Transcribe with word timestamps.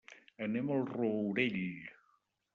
Anem 0.45 0.71
al 0.77 0.81
Rourell. 0.95 1.61